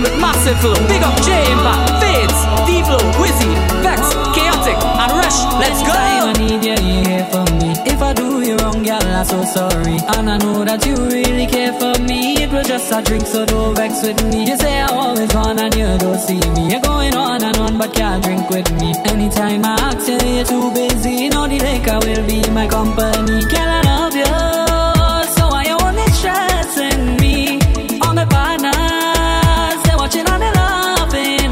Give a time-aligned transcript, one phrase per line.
[0.00, 0.74] rocking Massiv Flo.
[0.88, 4.00] Big up J Impact, Fades, D Flow, Wizzy, Vex,
[4.34, 5.38] Chaotic, and Rush.
[5.58, 5.90] Let's go.
[7.86, 9.98] If I do you wrong, girl, I'm so sorry.
[10.16, 12.42] And I know that you really care for me.
[12.42, 14.44] It was just a drink, so don't vex with me.
[14.48, 16.70] You say I always want and you don't see me.
[16.70, 18.94] You're going on and on, but can't drink with me.
[19.04, 21.28] Anytime I ask you, you're too busy.
[21.28, 23.44] No, know the liquor will be my company.
[23.50, 24.69] Can I love you?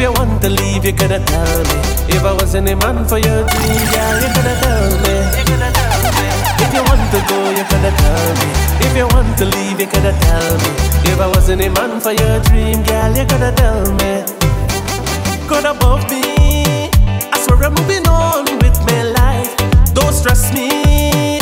[0.00, 1.76] If you want to leave, you could have tell me.
[2.08, 5.16] If I wasn't a man for your dream, girl, you could have tell me.
[6.56, 8.48] If you want to go, you could have tell me.
[8.80, 10.70] If you want to leave, you could have tell me.
[11.04, 14.24] If I wasn't a man for your dream, girl, you could have tell me.
[15.46, 16.88] God above me.
[17.28, 19.54] I swear I'm moving on with my life.
[19.92, 21.39] Don't stress me.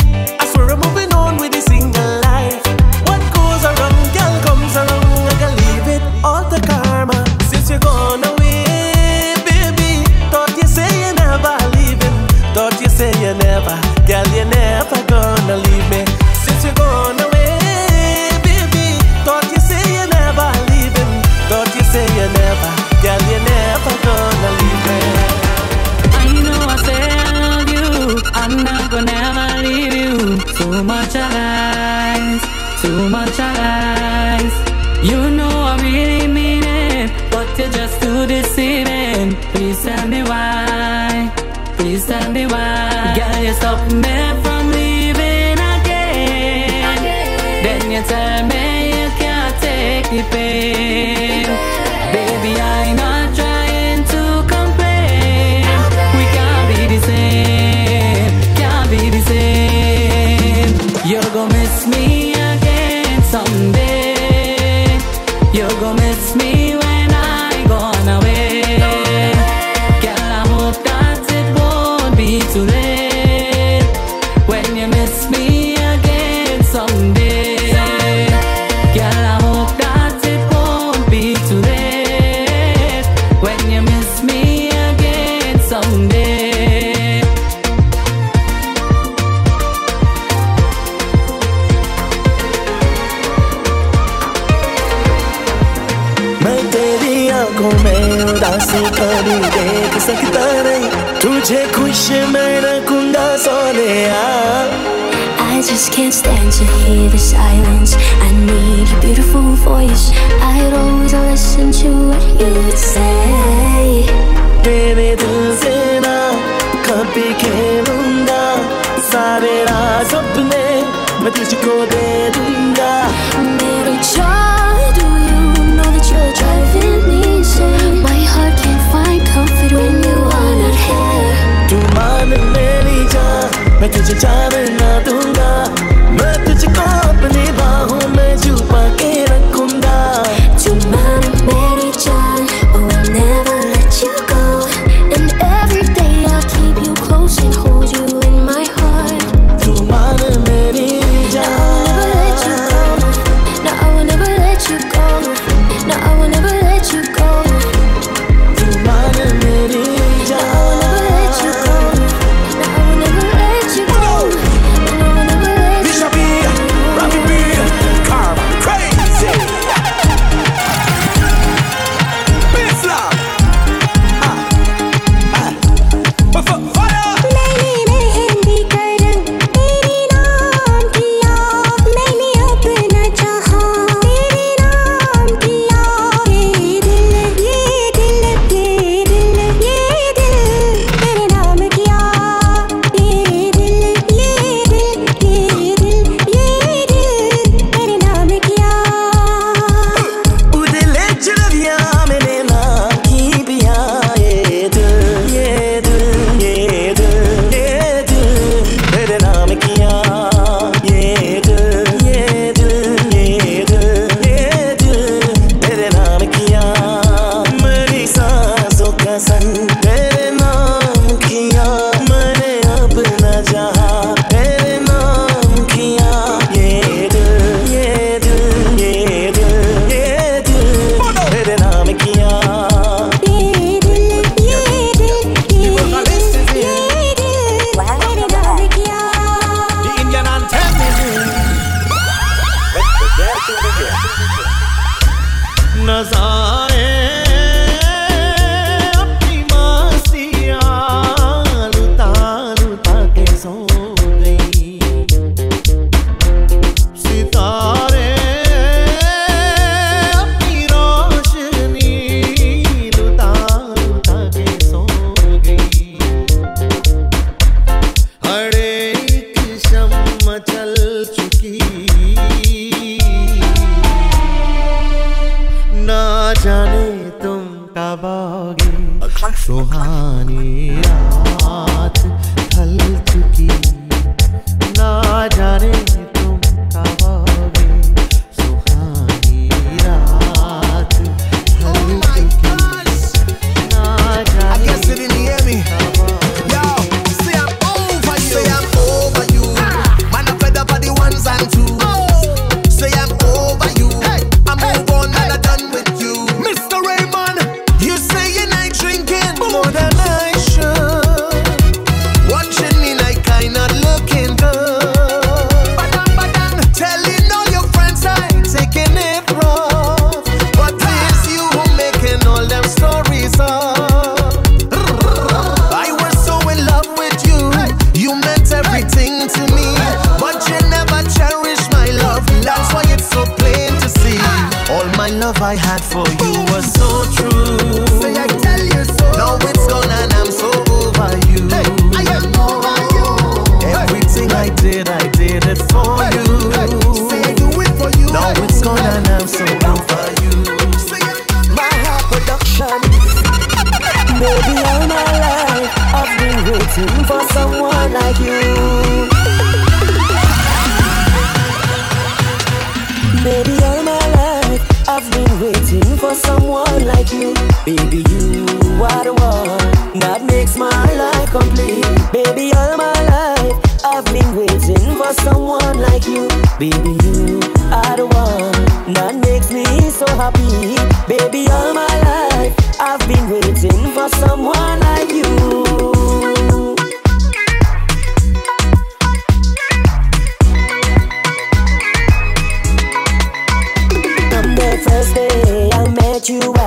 [396.29, 396.59] People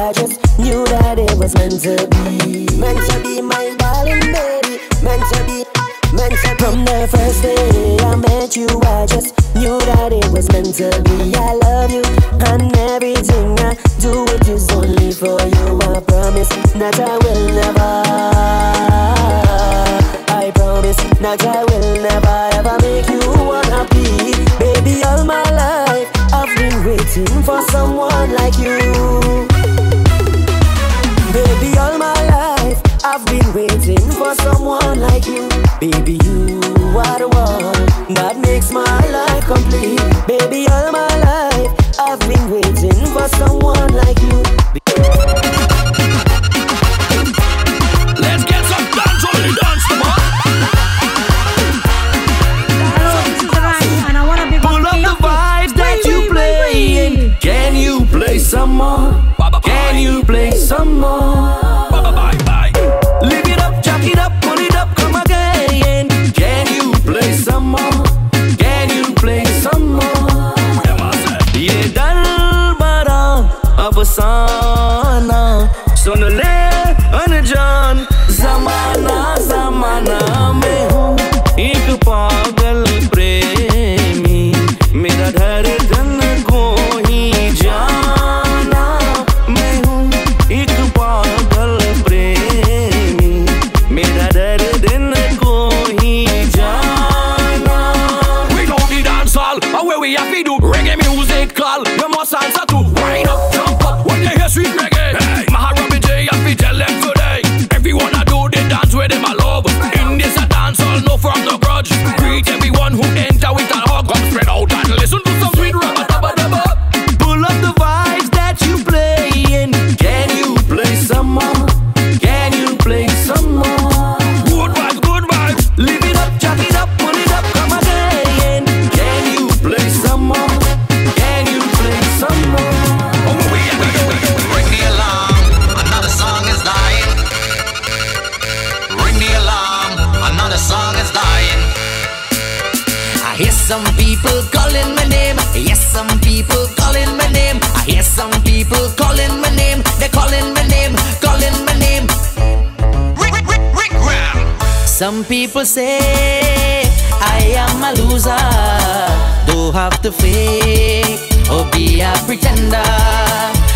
[162.33, 162.83] pretender.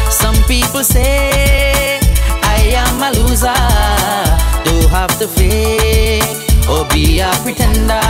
[0.08, 2.00] Some people say
[2.42, 3.52] I am a loser.
[4.64, 6.24] Don't have to fake
[6.66, 8.00] or be a pretender.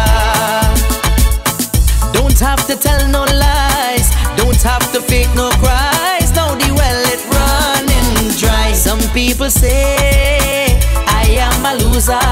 [2.12, 4.06] Don't have to tell no lies.
[4.36, 6.30] Don't have to fake no cries.
[6.36, 8.70] Now the well it running dry.
[8.72, 12.28] Some people say I am a loser.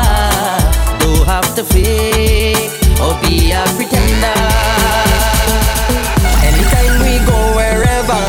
[1.02, 2.70] Don't have to fake
[3.02, 5.33] or be a pretender.
[7.04, 8.20] We go wherever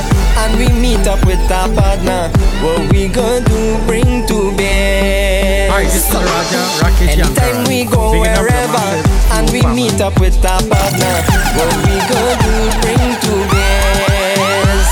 [0.44, 2.30] and we meet up with our partner,
[2.62, 3.78] what we gonna do?
[3.88, 5.72] Bring to bear.
[5.72, 7.68] Alright, this is Raja Rakesh Anytime Yankara.
[7.68, 8.88] we go your wherever
[9.36, 11.16] and we meet up with our partner,
[11.56, 12.56] what we gonna do?
[12.84, 14.88] Bring to bears.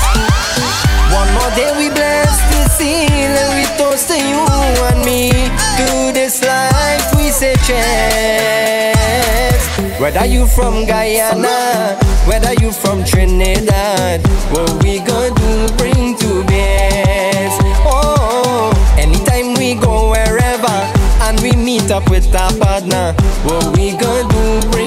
[1.12, 4.42] One more day we bless the seal and we toast to you
[4.90, 5.30] and me.
[5.78, 6.03] To
[10.14, 15.68] Whether you from Guyana, whether you from Trinidad, what we gonna do?
[15.76, 17.52] Bring to bears.
[17.84, 20.70] Oh, anytime we go wherever
[21.26, 24.70] and we meet up with our partner, what we gonna do?
[24.70, 24.83] Bring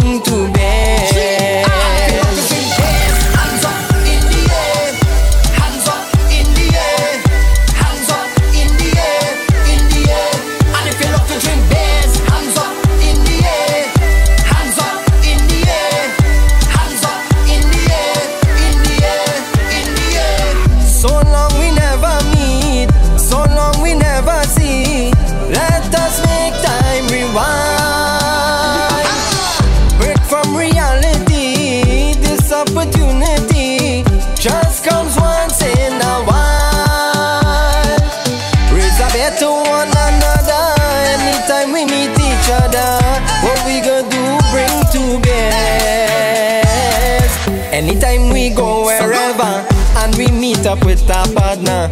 [50.83, 51.89] with our partner,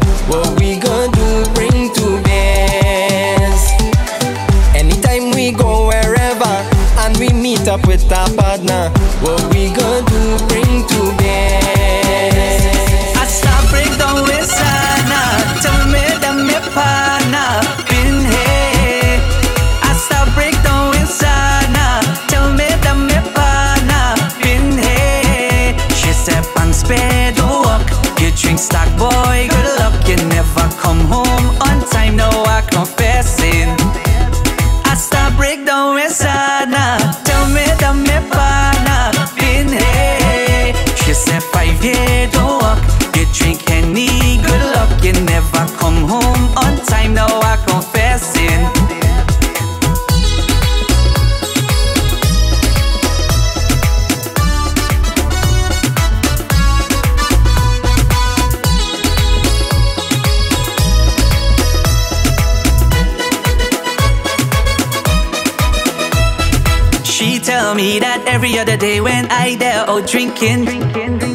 [70.07, 70.67] drinking,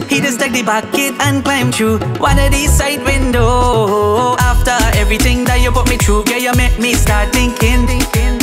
[0.08, 4.36] he just take the bucket and climb through one of these side window.
[4.38, 7.86] After everything that you put me through, yeah, you make me start thinking.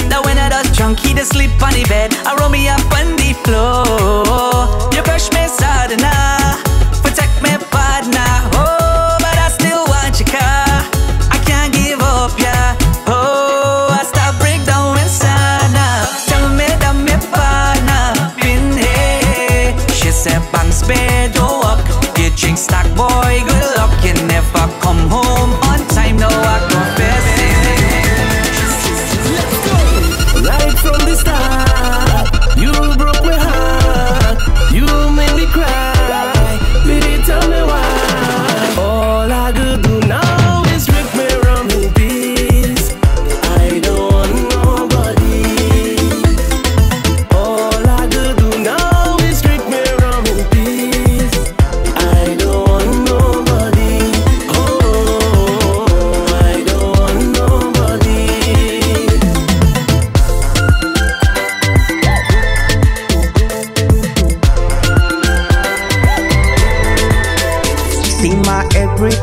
[0.09, 2.81] That when I was drunk, he just sleep on the bed, I roll me up
[2.93, 4.46] on the floor.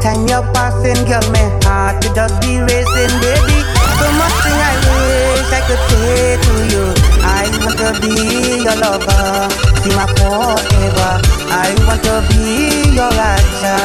[0.00, 3.58] Time you're passing, girl, my heart it just be racing, baby.
[3.98, 6.84] So much thing I wish I could say to you.
[7.22, 8.14] I want to be
[8.64, 9.48] your lover,
[9.82, 11.12] see my forever.
[11.50, 13.76] I want to be your Raja.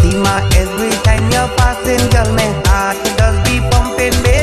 [0.00, 4.33] See my every time you're passing, girl, my heart it just be pumping, baby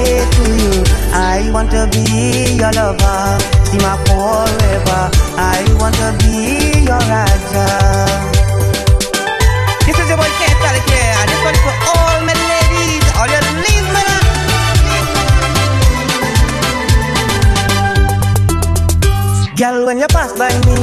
[0.00, 0.72] say to you,
[1.12, 3.20] I want to be your lover,
[3.68, 5.02] see my forever.
[5.36, 6.36] I want to be
[6.88, 7.68] your Raja.
[9.86, 13.42] This is your boy Kental here, and this one for all my ladies, all your
[13.46, 14.22] ladies, man.
[19.56, 20.78] Girl, when you pass by me,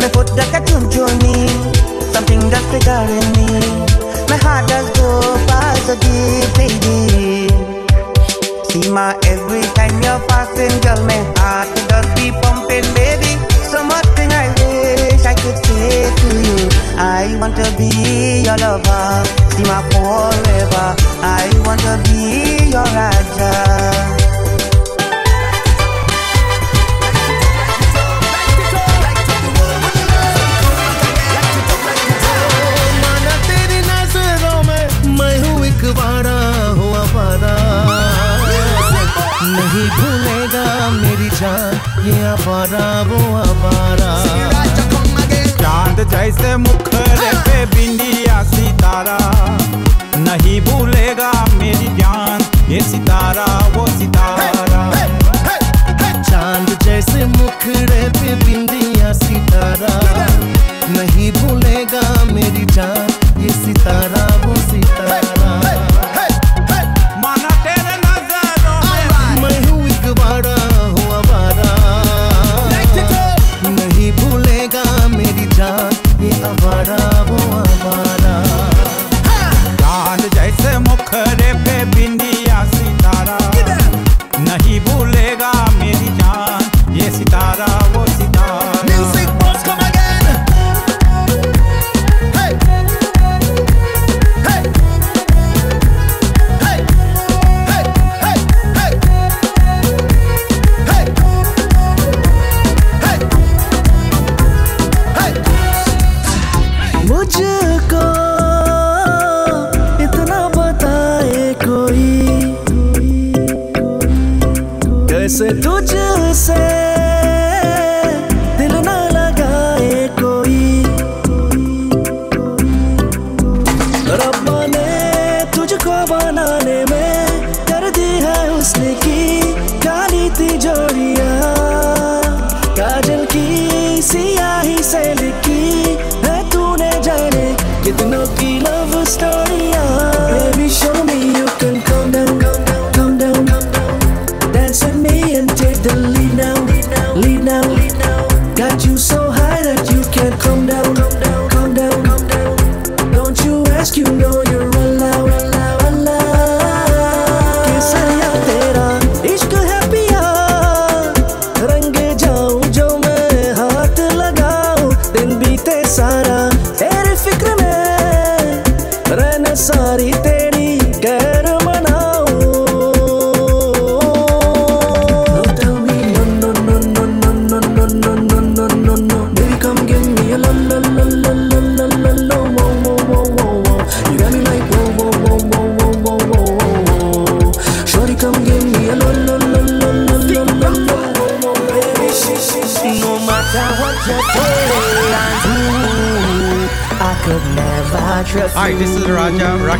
[0.00, 1.36] my foot that can tune me,
[2.12, 3.48] something that's bigger in me.
[4.28, 5.08] My heart does go
[5.48, 7.73] fast, so deep, baby.
[8.74, 13.38] Fatima, every time you're passing, girl, my heart does be pumping, baby.
[13.70, 16.68] So much thing I wish I could say to you.
[16.98, 20.96] I want to be your lover, Fatima forever.
[21.22, 24.23] I want to be your Raja.
[42.04, 44.10] ये अपारा वो अपारा
[45.60, 49.16] चाँद जैसे मुखरे पे बिंदिया सितारा।
[50.26, 54.82] नहीं भूलेगा मेरी जान ये सितारा वो सितारा।
[56.22, 60.03] चाँद जैसे मुखरे पे बिंदिया सितारा।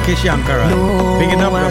[0.04, 0.68] Raja Rakesh Yankara.
[0.70, 1.70] No, Big it up for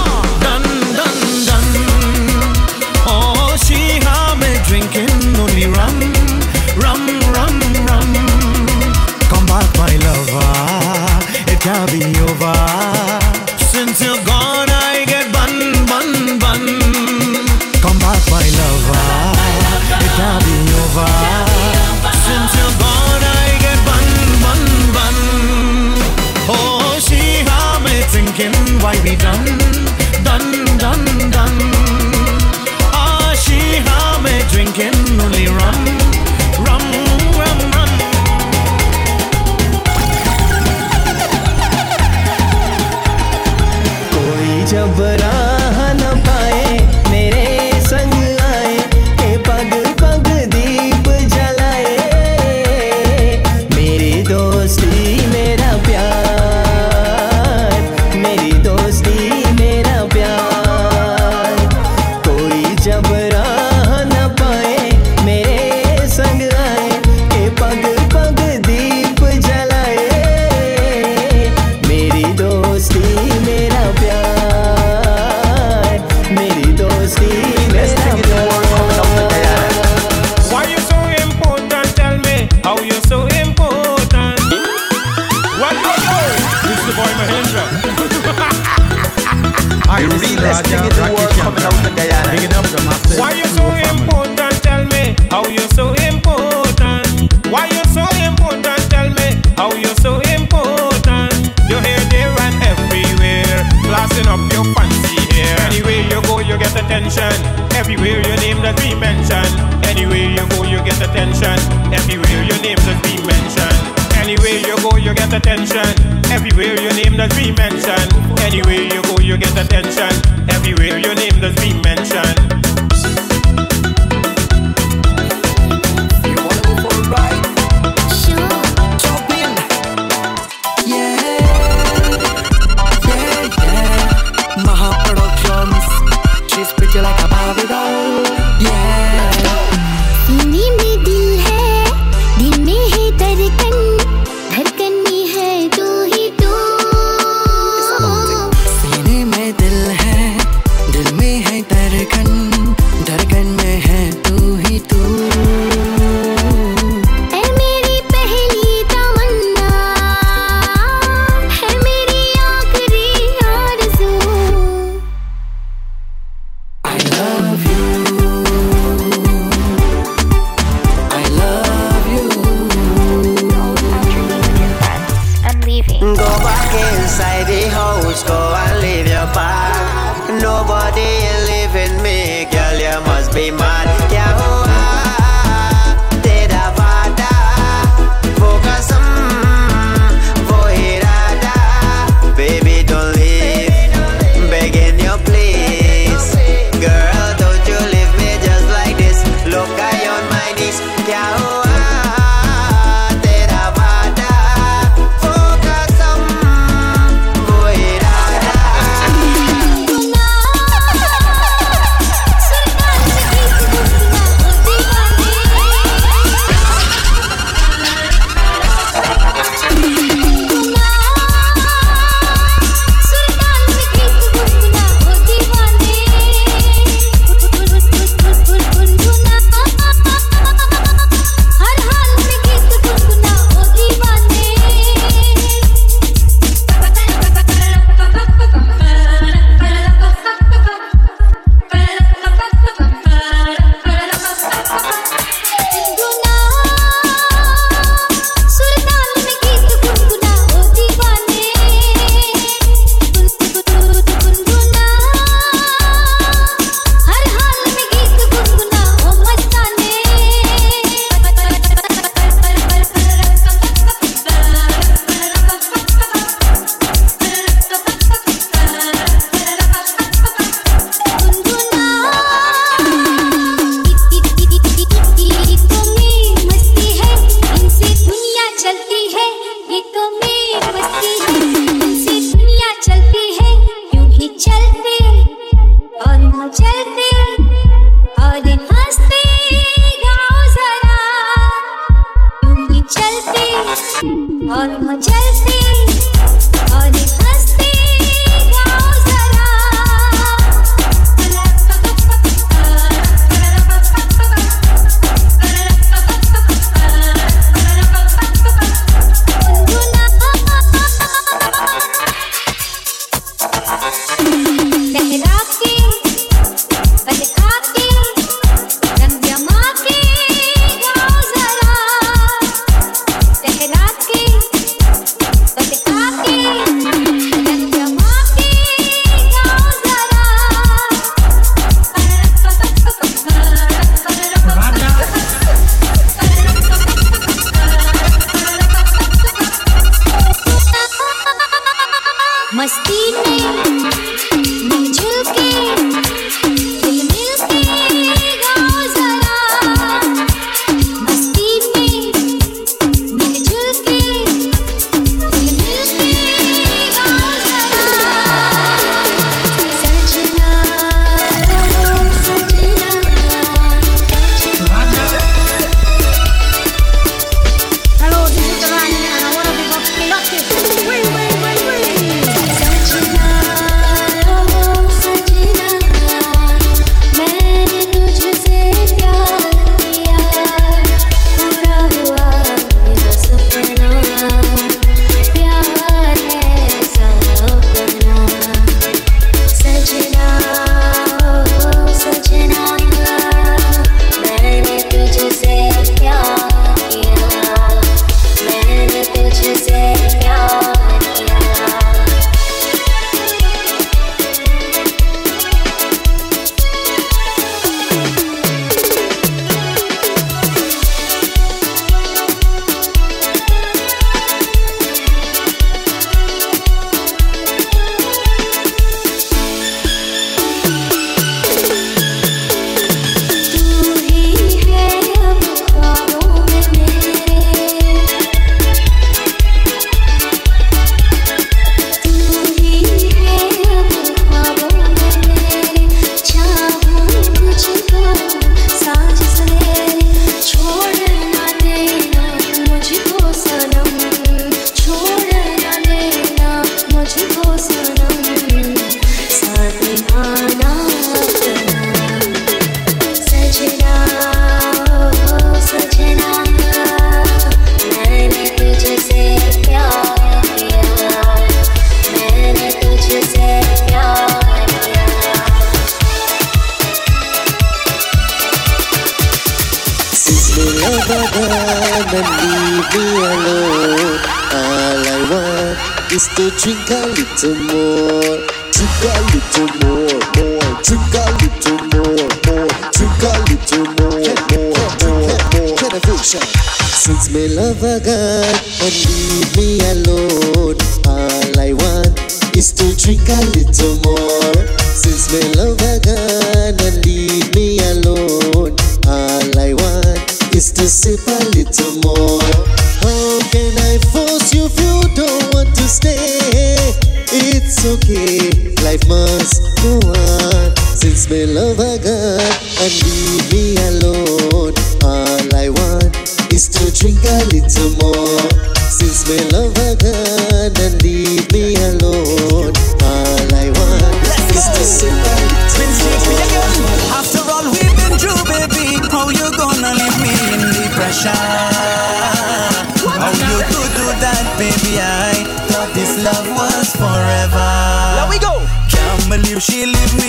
[539.61, 540.20] she leave.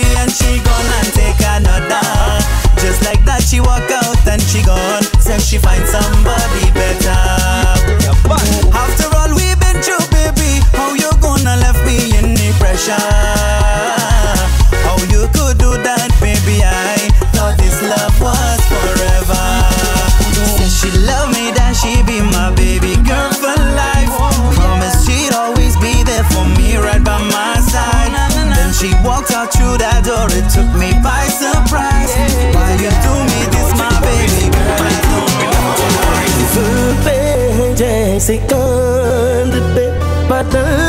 [38.23, 39.83] இசை காந்துட்டு
[40.29, 40.82] பார்த்தேன்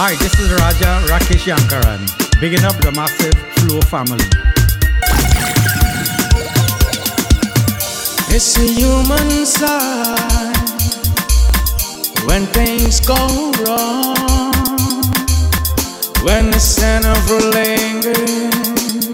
[0.00, 2.06] Hi, this is Raja Rakesh Yankaran,
[2.40, 4.22] bigging up the Massiv Flo family.
[8.30, 10.54] It's a human side
[12.28, 13.18] when things go
[13.66, 14.14] wrong,
[16.22, 17.18] when the sin of
[17.50, 19.10] lingers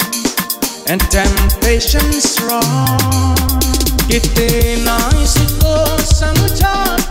[0.87, 3.01] and temptation strong.
[4.05, 7.04] Kitne na isko samjha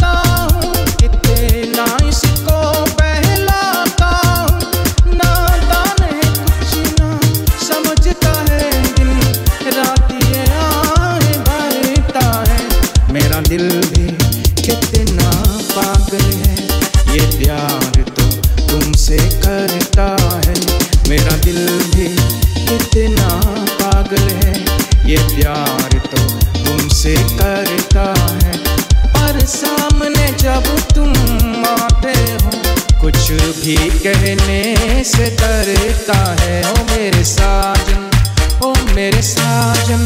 [33.64, 38.10] भी कहने से करता है। ओ मेरे साजन,
[38.66, 40.04] ओ मेरे साजन,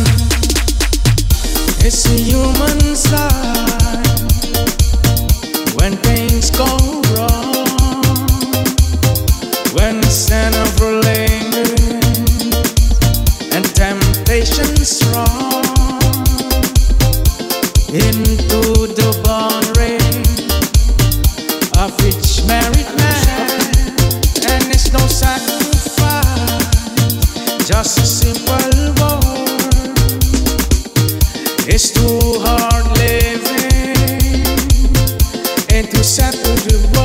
[1.87, 4.07] इस human side
[5.75, 6.86] when things come
[35.89, 36.96] do shepherd of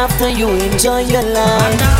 [0.00, 1.99] after you enjoy your life.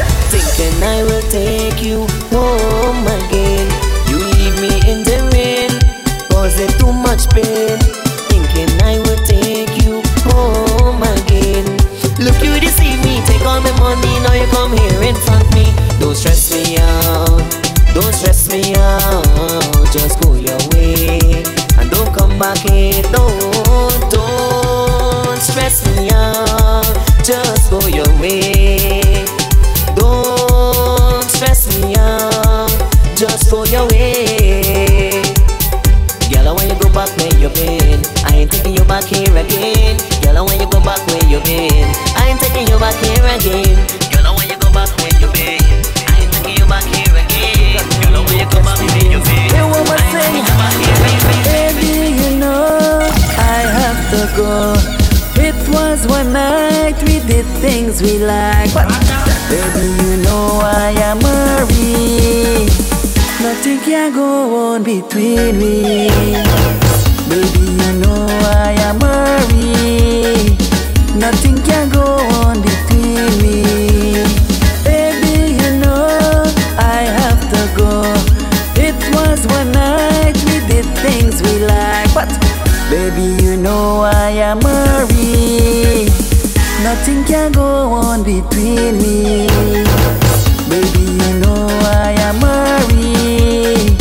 [27.31, 29.23] Just go your way.
[29.95, 32.67] Don't stress me out.
[33.15, 35.23] Just go your way.
[36.27, 38.03] Girl, want you go back where you been.
[38.27, 39.95] I ain't taking you back here again.
[40.27, 41.87] Girl, want you go back where you been.
[42.19, 43.79] I ain't taking you back here again.
[44.11, 45.63] Girl, want you go back where you been.
[46.11, 47.79] I ain't taking you back here again.
[48.11, 49.55] Girl, want you go back where you been.
[49.55, 51.79] I ain't taking.
[51.79, 53.07] Baby, you know
[53.39, 55.00] I have to go.
[55.71, 58.73] Was one night we did things we like.
[58.75, 58.89] But
[59.49, 62.71] baby, you know I am married.
[63.41, 66.09] Nothing can go on between we.
[67.29, 68.27] Baby, you know
[68.67, 69.60] I am married.
[87.11, 89.49] Nothing can go on between me.
[90.71, 91.67] Baby, you know
[92.07, 93.99] I am married.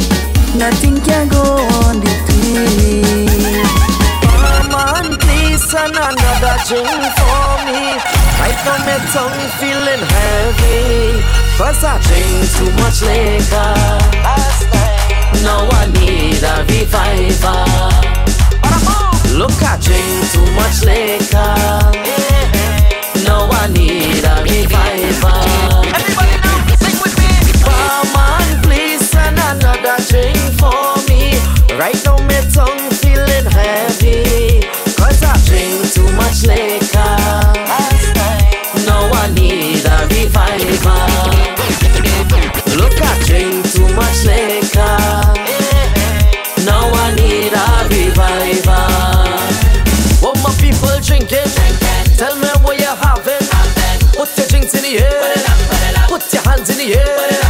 [0.54, 3.02] Nothing can go on between me.
[4.22, 7.98] Come on, please, and another drink for me.
[8.38, 11.18] Right now, my tongue feeling heavy.
[11.58, 13.74] Cause I drink too much liquor.
[14.22, 14.70] Last.
[15.42, 17.66] Now I need a reviver.
[19.36, 22.59] Look, I drink too much liquor.
[23.40, 25.32] Now I need a reviver.
[25.96, 27.32] Everybody now, sing with me.
[27.64, 31.40] Come on, please, another drink for me.
[31.80, 34.60] Right now, my tongue feeling heavy.
[34.98, 37.16] Cause I drink too much liquor.
[38.86, 41.59] Now I need a reviver.
[54.92, 56.08] The air.
[56.08, 57.49] Put your hands in the air.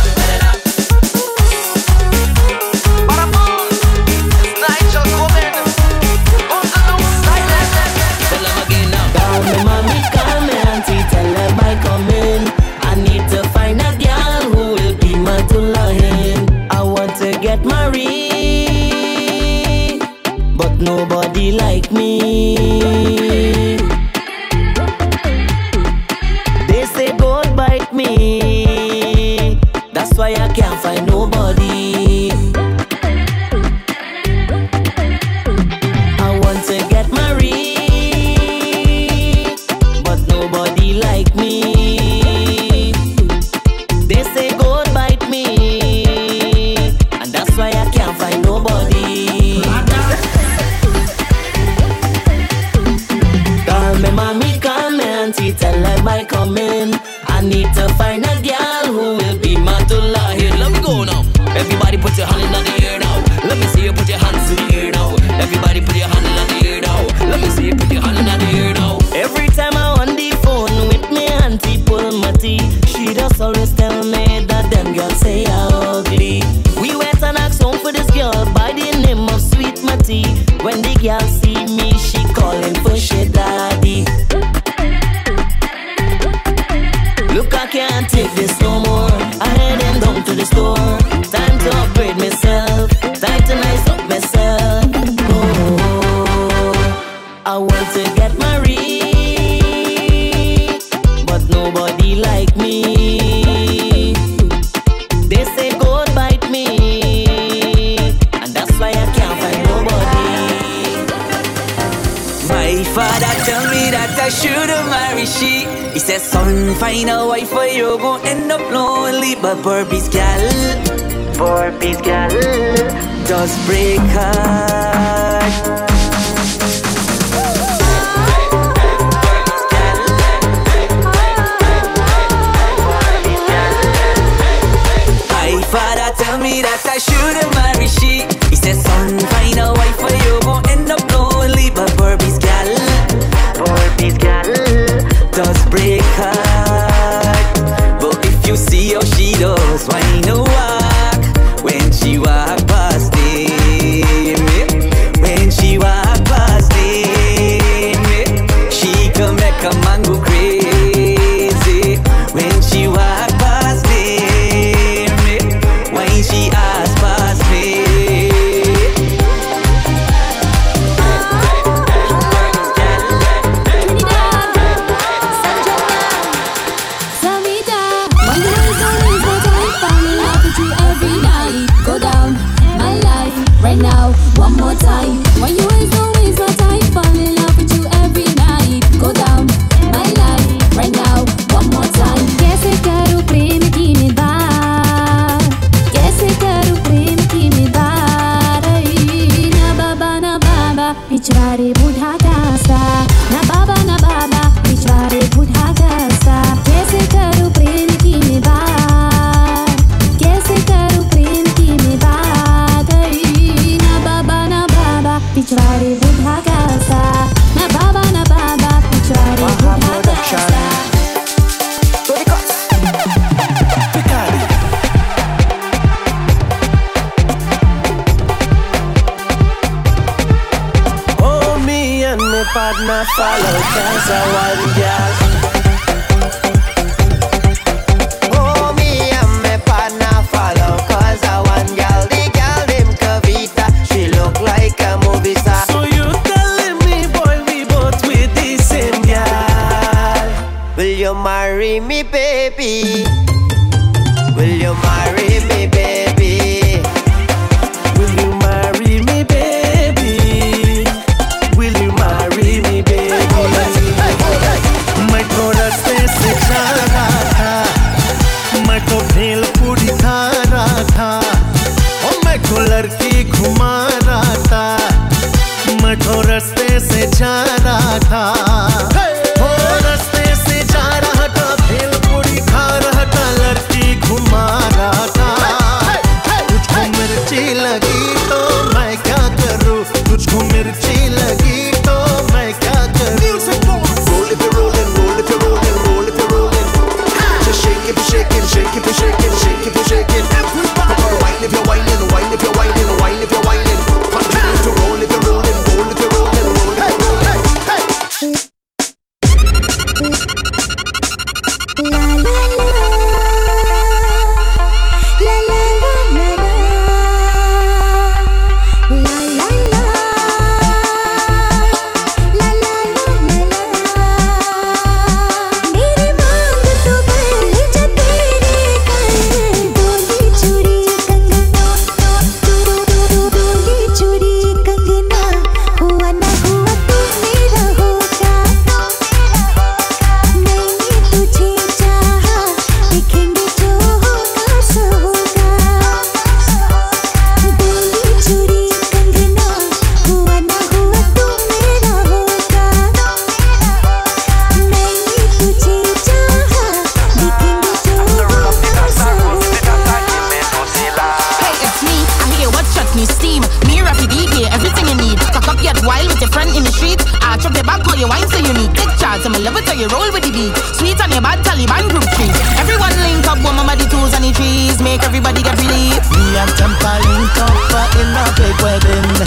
[365.89, 367.01] While with your friend in the street.
[367.25, 368.69] Arch up your back, call your wine so you need.
[368.77, 370.53] Take charge, I'm a lover till you roll with the beat.
[370.77, 372.29] Sweet on your bad Taliban group treat.
[372.61, 374.77] Everyone link up, one mama the tools and the trees.
[374.85, 376.05] Make everybody get relieved.
[376.13, 377.57] We are Tempa link up
[377.97, 379.17] in a big wedding.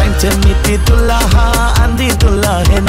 [0.00, 2.88] Time to meet the Dullaha and the Dullahin.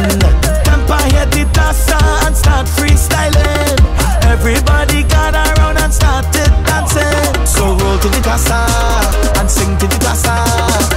[0.63, 3.75] Tempa hit the tassa and start freestyling.
[4.23, 7.35] Everybody gather around and started dancing.
[7.43, 8.63] So roll to the tassa
[9.35, 10.47] and sing to the tassa.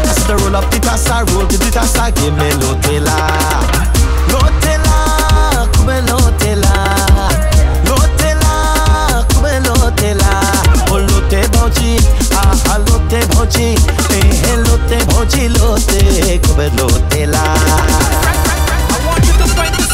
[0.07, 2.20] This is the roll up the tassa, roll to the tassa.
[2.21, 3.17] Dime Nutella
[4.29, 6.73] Nutella, come Nutella
[7.83, 10.41] Nutella, come Nutella
[12.35, 12.57] ah
[16.29, 17.43] Eh, come Nutella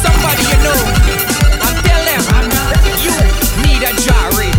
[0.02, 0.82] somebody you know.
[1.62, 2.22] And tell them
[3.02, 3.14] you
[3.62, 4.55] need a.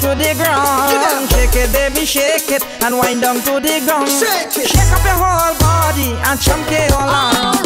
[0.00, 1.30] down to the ground.
[1.30, 4.08] Shake it, baby, shake it, and wind down to the ground.
[4.08, 4.68] Shake it.
[4.68, 7.58] Shake up your whole body and chunk it all uh-huh.
[7.58, 7.65] out.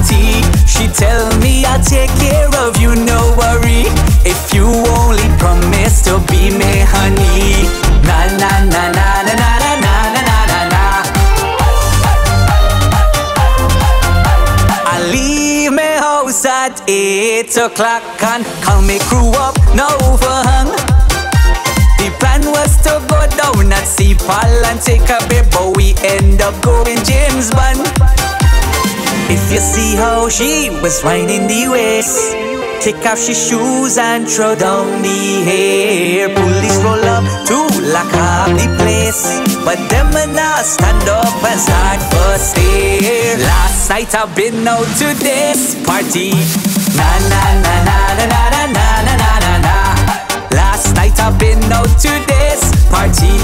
[0.71, 3.83] She tell me I'll take care of you, no worry.
[4.25, 4.65] If you
[4.97, 7.67] only promise to be me, honey.
[8.07, 10.83] Na na na na na na na na na na na.
[14.93, 20.71] I leave my house at eight o'clock and call me crew up, no overhung.
[21.99, 26.41] The plan was to go down at Seapal and take a bit, but we end
[26.41, 27.85] up going James Bond.
[29.33, 32.35] If you see how she was winding the waist,
[32.83, 36.27] take off she shoes and throw down the hair.
[36.35, 37.57] Police roll up to
[37.95, 39.23] lock up the place,
[39.63, 43.37] but them and I stand up and start for stare.
[43.39, 46.31] Last night I've been out to this party.
[46.99, 49.75] Na na na na na na na na na na.
[50.51, 52.61] Last night I've been out to this
[52.91, 53.39] party.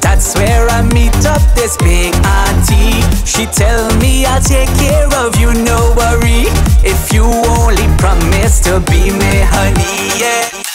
[0.00, 3.02] That's where I meet up this big auntie.
[3.24, 6.46] She tell me I'll take care of you, no worry.
[6.82, 10.67] If you only promise to be my honey, yeah.